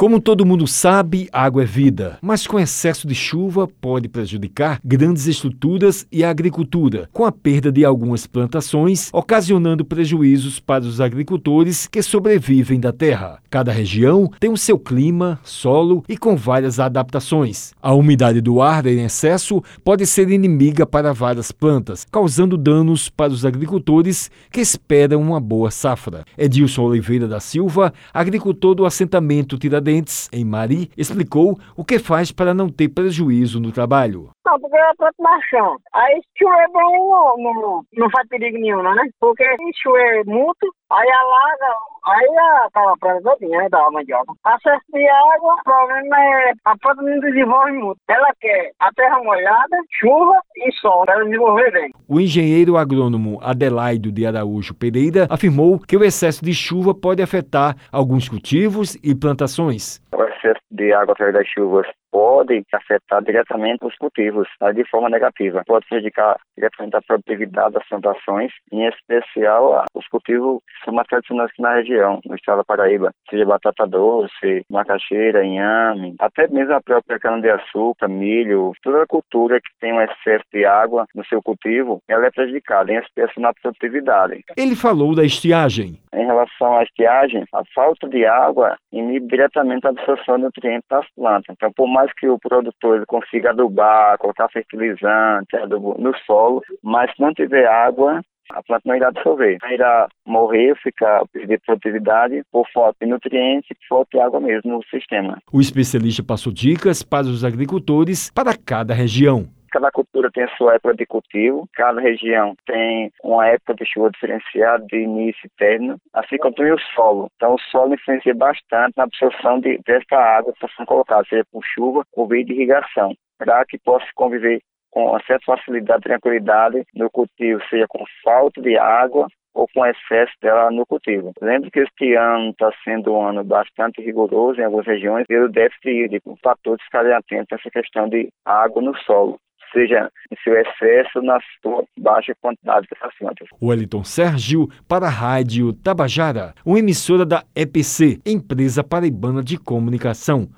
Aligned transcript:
Como 0.00 0.18
todo 0.18 0.46
mundo 0.46 0.66
sabe, 0.66 1.28
água 1.30 1.62
é 1.62 1.66
vida, 1.66 2.16
mas 2.22 2.46
com 2.46 2.58
excesso 2.58 3.06
de 3.06 3.14
chuva 3.14 3.68
pode 3.68 4.08
prejudicar 4.08 4.80
grandes 4.82 5.26
estruturas 5.26 6.06
e 6.10 6.24
a 6.24 6.30
agricultura, 6.30 7.06
com 7.12 7.26
a 7.26 7.30
perda 7.30 7.70
de 7.70 7.84
algumas 7.84 8.26
plantações, 8.26 9.10
ocasionando 9.12 9.84
prejuízos 9.84 10.58
para 10.58 10.84
os 10.84 11.02
agricultores 11.02 11.86
que 11.86 12.00
sobrevivem 12.00 12.80
da 12.80 12.94
terra. 12.94 13.40
Cada 13.50 13.72
região 13.72 14.30
tem 14.40 14.50
o 14.50 14.56
seu 14.56 14.78
clima, 14.78 15.38
solo 15.44 16.02
e 16.08 16.16
com 16.16 16.34
várias 16.34 16.80
adaptações. 16.80 17.74
A 17.82 17.92
umidade 17.92 18.40
do 18.40 18.62
ar 18.62 18.86
em 18.86 19.04
excesso 19.04 19.62
pode 19.84 20.06
ser 20.06 20.30
inimiga 20.30 20.86
para 20.86 21.12
várias 21.12 21.52
plantas, 21.52 22.06
causando 22.10 22.56
danos 22.56 23.10
para 23.10 23.34
os 23.34 23.44
agricultores 23.44 24.30
que 24.50 24.62
esperam 24.62 25.20
uma 25.20 25.38
boa 25.38 25.70
safra. 25.70 26.24
Edilson 26.38 26.84
Oliveira 26.84 27.28
da 27.28 27.38
Silva, 27.38 27.92
agricultor 28.14 28.74
do 28.74 28.86
assentamento 28.86 29.58
Tiradentes, 29.58 29.89
em 30.32 30.44
Mari, 30.44 30.90
explicou 30.96 31.58
o 31.76 31.84
que 31.84 31.98
faz 31.98 32.30
para 32.32 32.54
não 32.54 32.68
ter 32.68 32.88
prejuízo 32.88 33.60
no 33.60 33.72
trabalho. 33.72 34.30
Não, 34.46 34.58
porque 34.60 34.76
eu 34.76 34.96
planto 34.96 35.22
na 35.22 35.40
chão. 35.42 35.76
Aí 35.94 36.20
chover 36.38 36.68
bom, 36.72 37.36
não, 37.38 37.54
não, 37.54 37.82
não 37.94 38.10
faz 38.10 38.28
perigo 38.28 38.58
nenhum, 38.58 38.82
né? 38.82 39.08
Porque 39.20 39.44
chover 39.82 40.24
muito, 40.26 40.74
aí 40.90 41.08
alaga, 41.08 41.76
aí 42.04 42.28
acaba 42.66 42.94
todinha, 43.22 43.58
né, 43.58 43.68
da 43.68 43.90
mandioca. 43.90 44.32
A 44.44 44.56
excesso 44.56 44.84
de 44.92 45.08
água, 45.08 45.54
o 45.54 45.62
problema 45.64 46.16
é 46.18 46.52
a 46.64 46.76
planta 46.78 47.02
não 47.02 47.20
desenvolve 47.20 47.72
muito. 47.72 47.98
Ela 48.08 48.32
quer 48.40 48.72
a 48.78 48.92
terra 48.92 49.18
molhada, 49.22 49.76
chuva 50.00 50.38
e 50.56 50.72
sol, 50.80 51.04
para 51.04 51.24
desenvolver 51.24 51.70
bem. 51.72 51.90
O 52.08 52.20
engenheiro 52.20 52.76
agrônomo 52.76 53.38
Adelaido 53.42 54.12
de 54.12 54.26
Araújo 54.26 54.74
Pereira 54.74 55.26
afirmou 55.30 55.78
que 55.78 55.96
o 55.96 56.04
excesso 56.04 56.44
de 56.44 56.54
chuva 56.54 56.94
pode 56.94 57.22
afetar 57.22 57.76
alguns 57.92 58.28
cultivos 58.28 58.96
e 59.02 59.14
plantações. 59.14 60.00
O 60.12 60.22
excesso 60.22 60.59
de 60.70 60.92
água 60.92 61.12
através 61.12 61.34
das 61.34 61.48
chuvas 61.48 61.86
pode 62.10 62.64
afetar 62.72 63.22
diretamente 63.22 63.84
os 63.84 63.94
cultivos 63.96 64.48
tá, 64.58 64.72
de 64.72 64.84
forma 64.88 65.08
negativa. 65.08 65.62
Pode 65.66 65.86
prejudicar 65.86 66.36
diretamente 66.56 66.96
a 66.96 67.02
produtividade 67.02 67.74
das 67.74 67.88
plantações, 67.88 68.52
em 68.72 68.86
especial 68.86 69.84
os 69.94 70.06
cultivos 70.08 70.60
que 70.66 70.84
são 70.84 70.94
mais 70.94 71.06
tradicionais 71.08 71.50
aqui 71.50 71.62
na 71.62 71.74
região, 71.74 72.20
no 72.24 72.34
estado 72.34 72.58
da 72.58 72.64
Paraíba, 72.64 73.12
seja 73.28 73.44
batata 73.44 73.86
doce, 73.86 74.64
macaxeira, 74.70 75.44
inhame, 75.44 76.16
até 76.18 76.48
mesmo 76.48 76.74
a 76.74 76.80
própria 76.80 77.18
cana-de-açúcar, 77.18 78.08
milho, 78.08 78.72
toda 78.82 79.02
a 79.02 79.06
cultura 79.06 79.60
que 79.60 79.70
tem 79.80 79.92
um 79.92 80.00
excesso 80.00 80.44
de 80.52 80.64
água 80.64 81.06
no 81.14 81.24
seu 81.26 81.42
cultivo, 81.42 82.00
ela 82.08 82.26
é 82.26 82.30
prejudicada, 82.30 82.92
em 82.92 82.98
especial 82.98 83.30
na 83.38 83.54
produtividade. 83.54 84.44
Ele 84.56 84.74
falou 84.74 85.14
da 85.14 85.24
estiagem. 85.24 85.98
Em 86.12 86.26
relação 86.26 86.76
à 86.76 86.82
estiagem, 86.82 87.44
a 87.54 87.62
falta 87.74 88.08
de 88.08 88.26
água 88.26 88.76
inibe 88.92 89.28
diretamente 89.28 89.86
a 89.86 89.90
absorção 89.90 90.38
de 90.38 90.46
nutrientes 90.60 90.86
das 90.88 91.06
plantas. 91.14 91.54
Então, 91.56 91.72
por 91.72 91.88
mais 91.88 92.12
que 92.12 92.28
o 92.28 92.38
produtor 92.38 93.04
consiga 93.06 93.50
adubar, 93.50 94.18
colocar 94.18 94.48
fertilizante, 94.50 95.56
adubo 95.56 95.96
no 95.98 96.16
solo, 96.26 96.62
mas 96.82 97.10
se 97.14 97.20
não 97.20 97.32
tiver 97.32 97.66
água, 97.66 98.20
a 98.50 98.62
planta 98.62 98.82
não 98.84 98.96
irá 98.96 99.08
absorver. 99.08 99.58
Irá 99.70 100.08
morrer, 100.26 100.76
ficar 100.82 101.22
perder 101.32 101.60
produtividade 101.64 102.42
por 102.52 102.66
falta 102.72 102.96
de 103.00 103.10
nutrientes, 103.10 103.68
por 103.68 103.96
falta 103.96 104.18
de 104.18 104.20
água 104.20 104.40
mesmo 104.40 104.72
no 104.72 104.84
sistema. 104.84 105.38
O 105.52 105.60
especialista 105.60 106.22
passou 106.22 106.52
dicas 106.52 107.02
para 107.02 107.26
os 107.26 107.44
agricultores 107.44 108.30
para 108.34 108.56
cada 108.56 108.92
região. 108.92 109.59
Cada 109.70 109.90
cultura 109.92 110.30
tem 110.32 110.44
a 110.44 110.56
sua 110.56 110.74
época 110.74 110.94
de 110.94 111.06
cultivo, 111.06 111.68
cada 111.74 112.00
região 112.00 112.56
tem 112.66 113.12
uma 113.22 113.46
época 113.46 113.74
de 113.74 113.86
chuva 113.86 114.10
diferenciada, 114.10 114.84
de 114.86 114.96
início 114.96 115.46
e 115.46 115.50
término, 115.56 115.96
assim 116.12 116.36
como 116.38 116.54
também 116.54 116.72
o 116.72 116.78
solo. 116.94 117.30
Então, 117.36 117.54
o 117.54 117.60
solo 117.70 117.94
influencia 117.94 118.34
bastante 118.34 118.94
na 118.96 119.04
absorção 119.04 119.60
de, 119.60 119.78
desta 119.86 120.16
água 120.16 120.52
que 120.52 120.58
está 120.64 120.76
sendo 120.76 120.86
colocada, 120.86 121.24
seja 121.28 121.44
por 121.52 121.64
chuva 121.64 122.04
ou 122.14 122.26
via 122.26 122.44
de 122.44 122.52
irrigação, 122.52 123.14
para 123.38 123.64
que 123.64 123.78
possa 123.78 124.06
conviver 124.14 124.60
com 124.90 125.16
certa 125.20 125.44
facilidade 125.46 126.02
tranquilidade 126.02 126.84
no 126.94 127.08
cultivo, 127.08 127.62
seja 127.70 127.86
com 127.88 128.04
falta 128.24 128.60
de 128.60 128.76
água 128.76 129.28
ou 129.54 129.68
com 129.72 129.86
excesso 129.86 130.32
dela 130.42 130.70
no 130.70 130.84
cultivo. 130.84 131.32
Lembre 131.40 131.70
que 131.70 131.80
este 131.80 132.14
ano 132.14 132.50
está 132.50 132.72
sendo 132.84 133.12
um 133.12 133.22
ano 133.22 133.44
bastante 133.44 134.02
rigoroso 134.02 134.60
em 134.60 134.64
algumas 134.64 134.86
regiões 134.86 135.26
pelo 135.26 135.48
déficit 135.48 135.90
hídrico, 135.90 136.38
fatores 136.42 136.82
ficarem 136.84 137.12
atentos 137.12 137.52
a 137.52 137.56
essa 137.56 137.70
questão 137.70 138.08
de 138.08 138.28
água 138.44 138.82
no 138.82 138.96
solo 138.98 139.38
seja 139.72 140.10
em 140.30 140.36
seu 140.42 140.54
excesso 140.54 141.22
na 141.22 141.38
sua 141.62 141.84
baixa 141.98 142.34
quantidade 142.40 142.86
de 142.86 142.96
plantas. 143.18 143.48
Wellington 143.62 144.04
Sérgio 144.04 144.68
para 144.88 145.06
a 145.06 145.10
Rádio 145.10 145.72
Tabajara, 145.72 146.54
uma 146.64 146.78
emissora 146.78 147.24
da 147.24 147.44
EPC, 147.54 148.20
Empresa 148.24 148.82
Paraibana 148.82 149.42
de 149.42 149.58
Comunicação. 149.58 150.48